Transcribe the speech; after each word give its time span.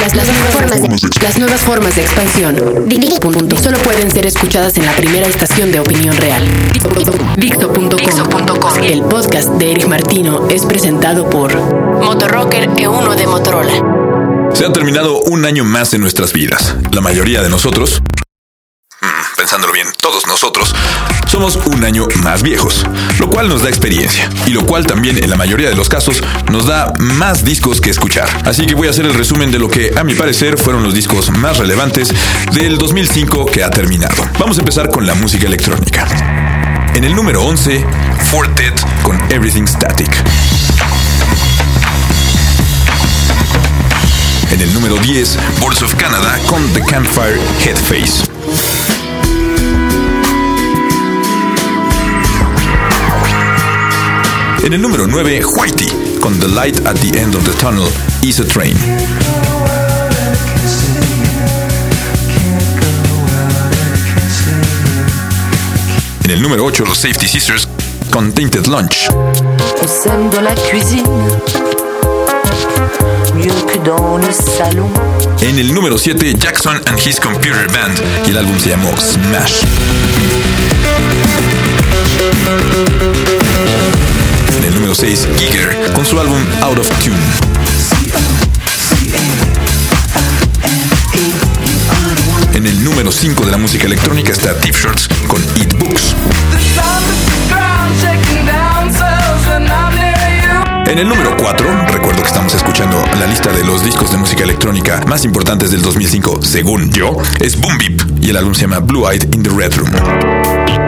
Las, 0.00 0.14
las 0.14 0.26
nuevas 0.26 0.52
formas 0.52 0.82
de, 0.82 1.22
las 1.22 1.38
nuevas 1.38 1.60
formas 1.60 1.96
de 1.96 2.02
expansión. 2.02 2.56
Solo 3.62 3.78
pueden 3.78 4.10
ser 4.10 4.26
escuchadas 4.26 4.76
en 4.76 4.86
la 4.86 4.92
primera 4.92 5.26
estación 5.26 5.70
de 5.72 5.80
opinión 5.80 6.16
real. 6.16 6.42
Dixo.com. 7.36 8.84
El 8.84 9.02
podcast 9.02 9.48
de 9.50 9.72
Eric 9.72 9.86
Martino 9.86 10.48
es 10.48 10.64
presentado 10.66 11.28
por 11.30 11.56
Motorrocker 11.56 12.68
E1 12.70 13.14
de 13.16 13.26
Motorola. 13.26 14.50
Se 14.54 14.64
ha 14.64 14.72
terminado 14.72 15.20
un 15.22 15.44
año 15.44 15.64
más 15.64 15.94
en 15.94 16.00
nuestras 16.00 16.32
vidas. 16.32 16.76
La 16.92 17.00
mayoría 17.00 17.42
de 17.42 17.50
nosotros, 17.50 18.02
pensándolo 19.36 19.72
bien, 19.72 19.86
todos 20.00 20.26
nosotros, 20.26 20.74
somos 21.28 21.56
un 21.56 21.84
año 21.84 22.06
más 22.22 22.42
viejos, 22.42 22.86
lo 23.18 23.28
cual 23.28 23.48
nos 23.48 23.62
da 23.62 23.68
experiencia 23.68 24.28
y 24.46 24.50
lo 24.50 24.64
cual 24.64 24.86
también 24.86 25.22
en 25.22 25.28
la 25.28 25.36
mayoría 25.36 25.68
de 25.68 25.74
los 25.74 25.88
casos 25.88 26.22
nos 26.50 26.66
da 26.66 26.92
más 26.98 27.44
discos 27.44 27.80
que 27.80 27.90
escuchar. 27.90 28.28
Así 28.46 28.66
que 28.66 28.74
voy 28.74 28.88
a 28.88 28.90
hacer 28.90 29.04
el 29.04 29.14
resumen 29.14 29.50
de 29.50 29.58
lo 29.58 29.68
que 29.68 29.92
a 29.96 30.04
mi 30.04 30.14
parecer 30.14 30.56
fueron 30.56 30.82
los 30.82 30.94
discos 30.94 31.30
más 31.30 31.58
relevantes 31.58 32.12
del 32.52 32.78
2005 32.78 33.46
que 33.46 33.62
ha 33.62 33.70
terminado. 33.70 34.28
Vamos 34.38 34.56
a 34.56 34.60
empezar 34.60 34.88
con 34.90 35.06
la 35.06 35.14
música 35.14 35.46
electrónica. 35.46 36.06
En 36.94 37.04
el 37.04 37.14
número 37.14 37.42
11, 37.42 37.84
Fortet 38.30 39.02
con 39.02 39.20
Everything 39.30 39.66
Static. 39.66 40.10
En 44.50 44.60
el 44.62 44.72
número 44.72 44.96
10, 44.96 45.38
Boards 45.60 45.82
of 45.82 45.94
Canada 45.96 46.38
con 46.46 46.66
The 46.72 46.80
Campfire 46.82 47.38
Headface. 47.62 48.35
En 54.66 54.72
el 54.72 54.82
número 54.82 55.06
9, 55.06 55.42
Whitey 55.44 56.18
con 56.20 56.36
The 56.40 56.48
Light 56.48 56.84
at 56.88 56.96
the 56.96 57.16
End 57.16 57.36
of 57.36 57.44
the 57.44 57.52
Tunnel 57.52 57.86
is 58.20 58.40
a 58.40 58.44
Train. 58.44 58.76
En 66.24 66.30
el 66.32 66.42
número 66.42 66.64
8, 66.64 66.84
los 66.84 66.98
Safety 66.98 67.28
Sisters 67.28 67.68
con 68.10 68.32
Tainted 68.32 68.66
Lunch. 68.66 69.08
On 69.12 69.86
s'aime 69.86 70.30
dans 70.30 70.42
la 70.42 70.56
cuisine, 70.56 71.06
mieux 73.36 73.52
que 73.72 73.78
dans 73.88 74.18
le 74.18 74.32
salon. 74.32 74.90
En 75.42 75.60
el 75.60 75.72
número 75.72 75.96
7, 75.96 76.36
Jackson 76.40 76.74
and 76.88 76.98
His 76.98 77.20
Computer 77.20 77.68
Band 77.68 78.26
y 78.26 78.30
el 78.30 78.38
álbum 78.38 78.58
se 78.58 78.70
llamó 78.70 78.90
Smash. 78.98 79.62
En 84.54 84.64
el 84.64 84.74
número 84.74 84.94
6, 84.94 85.28
Giger 85.38 85.92
con 85.92 86.04
su 86.04 86.18
álbum 86.18 86.40
Out 86.62 86.78
of 86.78 86.88
Tune. 87.02 87.16
En 92.54 92.66
el 92.66 92.84
número 92.84 93.10
5 93.12 93.44
de 93.44 93.50
la 93.50 93.58
música 93.58 93.86
electrónica 93.86 94.32
está 94.32 94.58
Tip 94.58 94.74
Shorts 94.74 95.08
con 95.26 95.42
Eat 95.56 95.72
Books. 95.78 96.14
En 100.86 100.98
el 100.98 101.08
número 101.08 101.36
4, 101.36 101.86
recuerdo 101.88 102.22
que 102.22 102.28
estamos 102.28 102.54
escuchando 102.54 103.04
la 103.18 103.26
lista 103.26 103.52
de 103.52 103.64
los 103.64 103.82
discos 103.84 104.10
de 104.12 104.18
música 104.18 104.44
electrónica 104.44 105.02
más 105.06 105.24
importantes 105.24 105.70
del 105.70 105.82
2005, 105.82 106.42
según 106.42 106.90
yo, 106.92 107.16
es 107.40 107.60
Boom 107.60 107.76
Beep 107.78 108.24
y 108.24 108.30
el 108.30 108.36
álbum 108.36 108.54
se 108.54 108.62
llama 108.62 108.78
Blue 108.78 109.10
Eyed 109.10 109.34
in 109.34 109.42
the 109.42 109.50
Red 109.50 109.74
Room. 109.74 110.85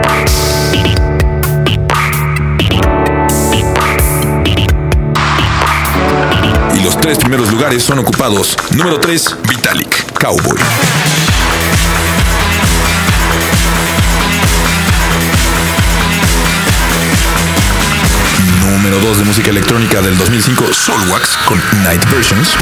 Los 6.89 7.01
tres 7.01 7.19
primeros 7.19 7.51
lugares 7.51 7.83
son 7.83 7.99
ocupados. 7.99 8.57
Número 8.71 8.99
3, 8.99 9.35
Vitalik, 9.47 10.11
Cowboy. 10.13 10.57
Número 18.65 18.99
2 18.99 19.17
de 19.19 19.23
música 19.23 19.51
electrónica 19.51 20.01
del 20.01 20.17
2005, 20.17 20.73
Soulwax 20.73 21.37
con 21.45 21.61
Night 21.83 22.03
Versions. 22.09 22.55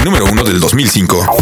Y 0.00 0.04
número 0.04 0.24
1 0.24 0.44
del 0.44 0.60
2005, 0.60 1.36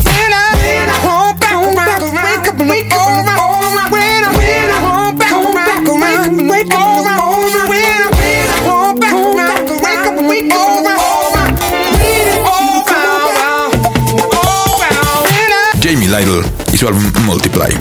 Lytle 16.08 16.42
y 16.72 16.78
su 16.78 16.88
álbum 16.88 17.04
Multiply. 17.24 17.76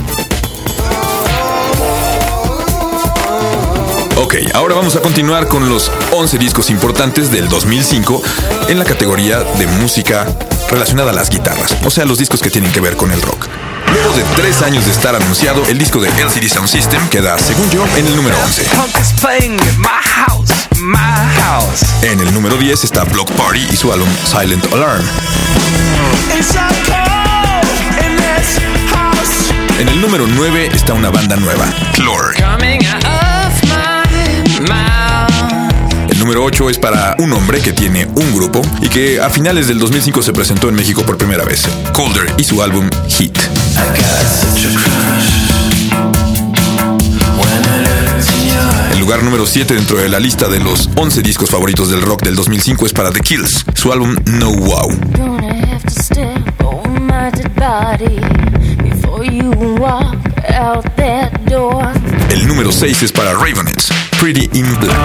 Ok, 4.16 4.34
ahora 4.52 4.74
vamos 4.74 4.96
a 4.96 5.00
continuar 5.00 5.48
con 5.48 5.68
los 5.70 5.90
11 6.12 6.36
discos 6.36 6.68
importantes 6.68 7.30
del 7.30 7.48
2005 7.48 8.22
en 8.68 8.78
la 8.78 8.84
categoría 8.84 9.38
de 9.40 9.66
música 9.66 10.26
relacionada 10.70 11.12
a 11.12 11.14
las 11.14 11.30
guitarras, 11.30 11.74
o 11.84 11.90
sea, 11.90 12.04
los 12.04 12.18
discos 12.18 12.42
que 12.42 12.50
tienen 12.50 12.70
que 12.70 12.80
ver 12.80 12.96
con 12.96 13.10
el 13.12 13.22
rock. 13.22 13.46
Luego 13.92 14.12
de 14.12 14.22
tres 14.36 14.60
años 14.60 14.84
de 14.84 14.90
estar 14.90 15.16
anunciado, 15.16 15.64
el 15.66 15.78
disco 15.78 15.98
de 15.98 16.08
LCD 16.08 16.48
Sound 16.48 16.68
System 16.68 17.08
queda, 17.08 17.38
según 17.38 17.70
yo, 17.70 17.86
en 17.96 18.06
el 18.06 18.14
número 18.14 18.36
11. 18.44 18.64
Punk 18.76 18.94
is 19.00 19.12
playing 19.20 19.58
at 19.58 19.78
my 19.78 19.88
house, 20.02 20.50
my 20.76 20.98
house. 21.40 21.82
En 22.02 22.20
el 22.20 22.34
número 22.34 22.58
10 22.58 22.84
está 22.84 23.04
Block 23.04 23.30
Party 23.32 23.66
y 23.70 23.76
su 23.76 23.90
álbum 23.90 24.08
Silent 24.26 24.70
Alarm. 24.74 25.04
En 29.78 29.88
el 29.88 30.00
número 30.00 30.26
9 30.26 30.70
está 30.74 30.92
una 30.92 31.10
banda 31.10 31.36
nueva, 31.36 31.64
Clore. 31.94 32.36
El 36.08 36.18
número 36.18 36.42
8 36.44 36.70
es 36.70 36.78
para 36.78 37.14
un 37.18 37.32
hombre 37.32 37.60
que 37.60 37.72
tiene 37.72 38.06
un 38.06 38.34
grupo 38.34 38.62
y 38.82 38.88
que 38.88 39.20
a 39.20 39.30
finales 39.30 39.68
del 39.68 39.78
2005 39.78 40.22
se 40.22 40.32
presentó 40.32 40.68
en 40.68 40.74
México 40.74 41.02
por 41.04 41.16
primera 41.16 41.44
vez, 41.44 41.68
Colder 41.92 42.32
y 42.36 42.44
su 42.44 42.60
álbum 42.60 42.90
Hit. 43.08 43.38
El 48.92 48.98
lugar 48.98 49.22
número 49.22 49.46
7 49.46 49.74
dentro 49.74 49.98
de 49.98 50.08
la 50.08 50.18
lista 50.18 50.48
de 50.48 50.58
los 50.58 50.90
11 50.96 51.22
discos 51.22 51.50
favoritos 51.50 51.88
del 51.90 52.02
rock 52.02 52.22
del 52.22 52.34
2005 52.34 52.86
es 52.86 52.92
para 52.92 53.12
The 53.12 53.20
Kills, 53.20 53.64
su 53.74 53.92
álbum 53.92 54.16
No 54.26 54.52
Wow. 54.52 54.90
El 62.30 62.46
número 62.46 62.70
6 62.70 63.02
es 63.02 63.10
para 63.12 63.32
Ravenettes, 63.32 63.88
Pretty 64.20 64.48
in 64.52 64.78
Black. 64.78 64.96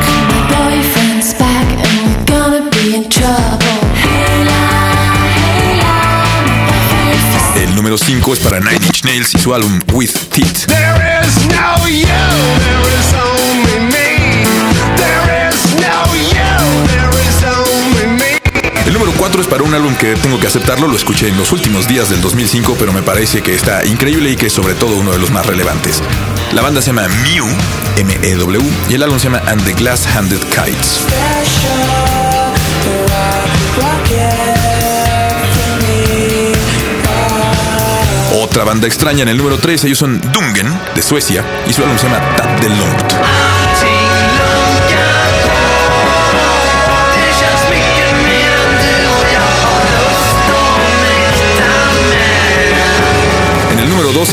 El 7.55 7.75
número 7.75 7.97
5 7.97 8.33
es 8.33 8.39
para 8.39 8.59
Nine 8.59 8.85
Inch 8.85 9.03
Nails 9.03 9.33
y 9.33 9.39
su 9.39 9.53
álbum 9.53 9.79
With 9.93 10.11
Teeth. 10.29 10.67
There 10.67 11.21
is 11.23 11.47
no 11.47 11.87
you, 11.87 12.05
there 12.05 12.99
is 12.99 13.22
El 19.43 19.49
número 19.49 19.59
4 19.59 19.59
es 19.59 19.59
para 19.59 19.63
un 19.63 19.73
álbum 19.73 19.95
que 19.95 20.15
tengo 20.15 20.39
que 20.39 20.47
aceptarlo, 20.47 20.87
lo 20.87 20.95
escuché 20.95 21.27
en 21.27 21.37
los 21.37 21.51
últimos 21.51 21.87
días 21.87 22.09
del 22.09 22.21
2005, 22.21 22.75
pero 22.79 22.93
me 22.93 23.01
parece 23.01 23.41
que 23.41 23.53
está 23.53 23.85
increíble 23.85 24.31
y 24.31 24.35
que 24.35 24.47
es 24.47 24.53
sobre 24.53 24.73
todo 24.73 24.95
uno 24.95 25.11
de 25.11 25.17
los 25.17 25.31
más 25.31 25.45
relevantes. 25.45 26.01
La 26.53 26.61
banda 26.61 26.81
se 26.81 26.87
llama 26.87 27.07
Mew, 27.07 27.45
M-E-W, 27.97 28.63
y 28.89 28.93
el 28.93 29.03
álbum 29.03 29.19
se 29.19 29.25
llama 29.25 29.41
And 29.47 29.63
the 29.63 29.73
Glass 29.73 30.07
Handed 30.07 30.39
Kites. 30.49 31.01
Otra 38.41 38.63
banda 38.63 38.87
extraña 38.87 39.23
en 39.23 39.29
el 39.29 39.37
número 39.37 39.57
3, 39.57 39.83
ellos 39.85 39.97
son 39.97 40.21
Dungen, 40.31 40.79
de 40.95 41.01
Suecia, 41.01 41.43
y 41.67 41.73
su 41.73 41.81
álbum 41.83 41.97
se 41.97 42.07
llama 42.07 42.19
Tap 42.35 42.59
the 42.59 42.69
Lord. 42.69 43.62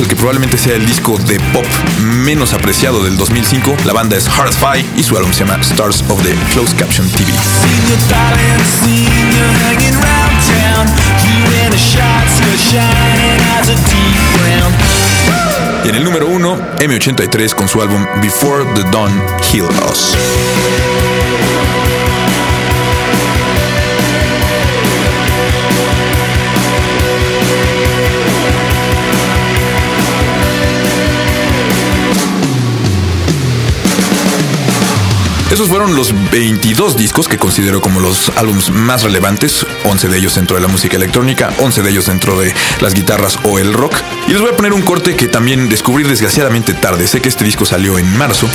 El 0.01 0.07
número 0.07 0.07
2, 0.07 0.07
el 0.07 0.09
que 0.09 0.17
probablemente 0.17 0.59
sea 0.59 0.75
el 0.77 0.87
disco 0.87 1.19
de 1.19 1.39
pop 1.53 1.67
menos 2.01 2.53
apreciado 2.53 3.05
del 3.05 3.17
2005, 3.17 3.77
la 3.85 3.93
banda 3.93 4.17
es 4.17 4.29
Hardfy 4.29 4.85
y 4.97 5.03
su 5.03 5.17
álbum 5.17 5.33
se 5.33 5.45
llama 5.45 5.61
Stars 5.61 6.05
of 6.09 6.23
the 6.23 6.35
Closed 6.53 6.77
Caption 6.77 7.09
TV. 7.11 7.33
Y 15.85 15.89
en 15.89 15.95
el 15.95 16.05
número 16.05 16.29
1, 16.29 16.59
M83 16.79 17.55
con 17.55 17.69
su 17.69 17.81
álbum 17.81 18.07
Before 18.21 18.65
the 18.75 18.83
Dawn 18.91 19.13
Heal 19.53 19.69
Us. 19.91 20.17
Esos 35.51 35.69
fueron 35.69 35.97
los 35.97 36.15
22 36.31 36.97
discos 36.97 37.27
que 37.27 37.37
considero 37.37 37.81
como 37.81 37.99
los 37.99 38.31
álbumes 38.37 38.71
más 38.71 39.03
relevantes, 39.03 39.67
11 39.85 40.09
de 40.09 40.19
ellos 40.19 40.37
dentro 40.37 40.55
de 40.55 40.63
la 40.63 40.69
música 40.69 40.97
electrónica, 40.97 41.53
11 41.59 41.83
de 41.83 41.91
ellos 41.91 42.07
dentro 42.07 42.39
de 42.39 42.55
las 42.81 42.95
guitarras 42.95 43.37
o 43.43 43.59
el 43.59 43.73
rock. 43.73 43.97
Y 44.29 44.33
les 44.33 44.41
voy 44.41 44.51
a 44.51 44.57
poner 44.57 44.73
un 44.73 44.83
corte 44.83 45.17
que 45.17 45.27
también 45.27 45.69
descubrí 45.69 46.05
desgraciadamente 46.05 46.73
tarde. 46.73 47.09
Sé 47.09 47.21
que 47.21 47.29
este 47.29 47.45
disco 47.45 47.67
salió 47.67 47.99
en 47.99 48.17
marzo, 48.17 48.49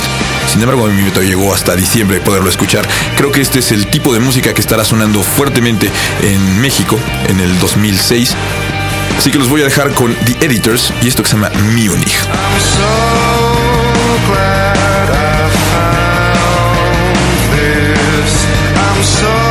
sin 0.50 0.62
embargo 0.62 0.86
mi 0.86 1.02
me 1.02 1.10
llegó 1.26 1.52
hasta 1.52 1.76
diciembre 1.76 2.20
poderlo 2.20 2.48
escuchar. 2.48 2.88
Creo 3.14 3.30
que 3.30 3.42
este 3.42 3.58
es 3.58 3.72
el 3.72 3.88
tipo 3.88 4.14
de 4.14 4.20
música 4.20 4.54
que 4.54 4.62
estará 4.62 4.82
sonando 4.82 5.22
fuertemente 5.22 5.90
en 6.22 6.60
México 6.62 6.98
en 7.28 7.40
el 7.40 7.58
2006. 7.58 8.34
Así 9.18 9.30
que 9.30 9.38
los 9.38 9.50
voy 9.50 9.60
a 9.60 9.64
dejar 9.64 9.92
con 9.92 10.14
The 10.14 10.46
Editors 10.46 10.94
y 11.02 11.08
esto 11.08 11.22
que 11.22 11.28
se 11.28 11.36
llama 11.36 11.50
Munich. 11.74 12.16
I'm 18.96 19.02
so 19.02 19.45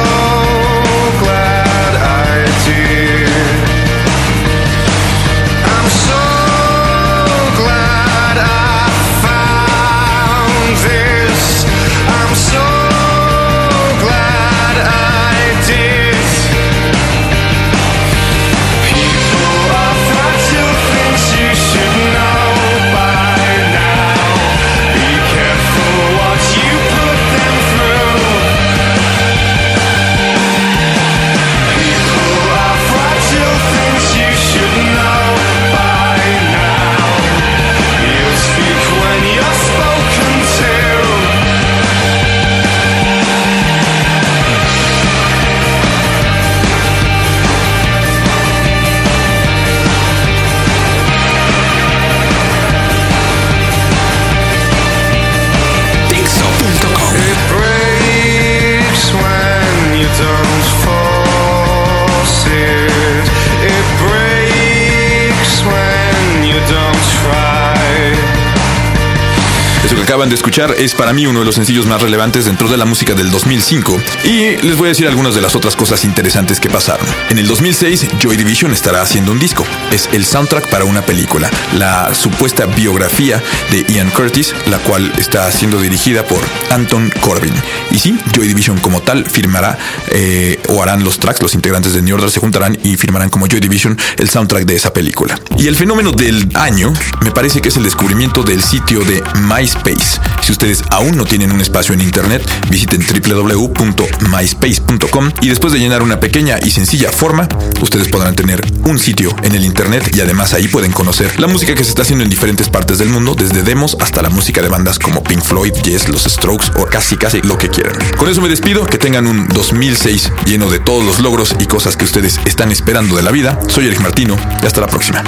acaban 70.06 70.30
de 70.30 70.36
escuchar 70.36 70.76
es 70.78 70.94
para 70.94 71.14
mí 71.14 71.26
uno 71.26 71.40
de 71.40 71.46
los 71.46 71.56
sencillos 71.56 71.88
más 71.88 72.00
relevantes 72.00 72.46
dentro 72.46 72.70
de 72.70 72.78
la 72.78 72.86
música 72.86 73.16
del 73.16 73.32
2005 73.32 74.00
y 74.26 74.56
les 74.58 74.78
voy 74.78 74.86
a 74.86 74.90
decir 74.90 75.08
algunas 75.08 75.34
de 75.34 75.42
las 75.42 75.56
otras 75.56 75.76
cosas 75.76 76.06
interesantes 76.06 76.60
que 76.60 76.70
pasaron. 76.70 77.08
En 77.32 77.40
el 77.40 77.48
2006 77.48 78.06
Joy 78.22 78.38
Division 78.38 78.72
estará 78.72 79.02
haciendo 79.02 79.32
un 79.32 79.40
disco. 79.40 79.66
Es 79.92 80.08
el 80.14 80.24
soundtrack 80.24 80.70
para 80.70 80.86
una 80.86 81.02
película, 81.02 81.50
la 81.74 82.14
supuesta 82.14 82.68
biografía 82.68 83.42
de 83.72 83.84
Ian 83.92 84.12
Curtis, 84.12 84.54
la 84.68 84.78
cual 84.78 85.12
está 85.18 85.52
siendo 85.52 85.82
dirigida 85.82 86.24
por 86.24 86.44
Anton 86.70 87.12
Corbin. 87.22 87.54
Y 87.90 87.98
sí, 87.98 88.16
Joy 88.32 88.48
Division 88.48 88.78
como 88.78 89.02
tal 89.02 89.26
firmará 89.26 89.76
eh, 90.10 90.60
o 90.70 90.84
harán 90.84 91.04
los 91.04 91.18
tracks, 91.18 91.42
los 91.42 91.56
integrantes 91.56 91.94
de 91.94 92.04
New 92.04 92.14
Order 92.14 92.30
se 92.30 92.40
juntarán 92.40 92.78
y 92.84 92.96
firmarán 92.96 93.32
como 93.32 93.48
Joy 93.48 93.60
Division 93.60 93.98
el 94.18 94.30
soundtrack 94.30 94.66
de 94.66 94.76
esa 94.76 94.94
película. 94.94 95.40
Y 95.58 95.66
el 95.66 95.76
fenómeno 95.76 96.12
del 96.12 96.48
año 96.54 96.94
me 97.22 97.32
parece 97.32 97.60
que 97.60 97.70
es 97.70 97.78
el 97.78 97.84
descubrimiento 97.84 98.44
del 98.44 98.62
sitio 98.62 99.04
de 99.04 99.24
MySpace. 99.42 99.95
Si 100.42 100.52
ustedes 100.52 100.84
aún 100.92 101.18
no 101.18 101.26
tienen 101.26 101.52
un 101.52 101.60
espacio 101.60 101.96
en 101.96 102.02
internet, 102.02 102.48
visiten 102.70 103.04
www.myspace.com 103.04 105.32
y 105.42 105.50
después 105.50 105.74
de 105.74 105.80
llenar 105.80 106.04
una 106.04 106.20
pequeña 106.20 106.60
y 106.64 106.70
sencilla 106.70 107.12
forma, 107.12 107.48
ustedes 107.82 108.10
podrán 108.10 108.36
tener 108.36 108.64
un 108.84 109.00
sitio 109.00 109.36
en 109.42 109.56
el 109.56 109.66
internet 109.66 110.16
y 110.16 110.22
además 110.22 110.54
ahí 110.54 110.68
pueden 110.68 110.92
conocer 110.92 111.40
la 111.40 111.48
música 111.48 111.74
que 111.74 111.84
se 111.84 111.90
está 111.90 112.04
haciendo 112.04 112.24
en 112.24 112.30
diferentes 112.30 112.70
partes 112.70 113.00
del 113.00 113.10
mundo, 113.10 113.34
desde 113.36 113.64
demos 113.64 113.98
hasta 114.00 114.22
la 114.22 114.30
música 114.30 114.62
de 114.62 114.70
bandas 114.70 115.00
como 115.00 115.24
Pink 115.24 115.42
Floyd, 115.42 115.74
Yes, 115.84 116.10
Los 116.10 116.26
Strokes 116.26 116.68
o 116.78 116.86
casi 116.86 117.18
casi 117.18 117.42
lo 117.42 117.58
que 117.58 117.70
quieran. 117.70 117.96
Con 118.18 118.30
eso 118.30 118.42
me 118.42 118.50
despido, 118.50 118.86
que 118.86 118.98
tengan 118.98 119.26
un 119.26 119.48
2006 119.48 120.32
lleno 120.46 120.70
de 120.70 120.80
todos 120.80 121.04
los 121.04 121.20
logros 121.20 121.56
y 121.60 121.66
cosas 121.66 121.98
que 121.98 122.06
ustedes 122.06 122.40
están 122.46 122.72
esperando 122.72 123.16
de 123.16 123.24
la 123.24 123.32
vida. 123.32 123.60
Soy 123.68 123.88
Eric 123.88 124.02
Martino 124.02 124.38
y 124.62 124.66
hasta 124.66 124.82
la 124.82 124.88
próxima. 124.88 125.24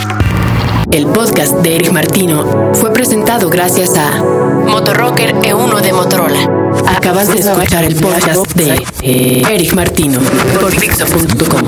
El 0.92 1.06
podcast 1.08 1.54
de 1.58 1.76
Eric 1.76 1.92
Martino 1.92 2.74
fue 2.74 2.94
presentado 2.94 3.50
gracias 3.50 3.96
a 3.98 4.24
Motorrocker 4.24 5.36
E1 5.36 5.82
de 5.82 5.94
Motorola. 5.94 6.74
Acabas 6.88 7.32
de 7.32 7.40
escuchar 7.40 7.84
el 7.84 7.96
podcast 7.96 8.54
de 8.54 9.42
Eric 9.52 9.74
Martino 9.74 10.20
por 10.60 10.72
Dixo.com. 10.80 11.66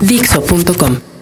Dixo.com. 0.00 1.19